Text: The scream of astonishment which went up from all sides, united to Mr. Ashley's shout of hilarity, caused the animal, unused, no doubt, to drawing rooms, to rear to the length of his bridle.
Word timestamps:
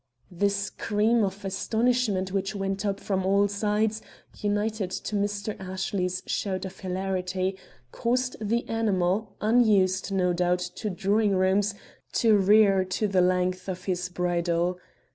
The 0.31 0.49
scream 0.49 1.23
of 1.23 1.45
astonishment 1.45 2.31
which 2.31 2.55
went 2.55 2.87
up 2.87 2.99
from 2.99 3.23
all 3.23 3.47
sides, 3.47 4.01
united 4.39 4.89
to 4.89 5.15
Mr. 5.15 5.55
Ashley's 5.59 6.23
shout 6.25 6.65
of 6.65 6.79
hilarity, 6.79 7.55
caused 7.91 8.35
the 8.41 8.67
animal, 8.67 9.35
unused, 9.41 10.11
no 10.11 10.33
doubt, 10.33 10.71
to 10.77 10.89
drawing 10.89 11.35
rooms, 11.35 11.75
to 12.13 12.35
rear 12.35 12.83
to 12.83 13.07
the 13.07 13.21
length 13.21 13.69
of 13.69 13.83
his 13.85 14.09
bridle. 14.09 14.79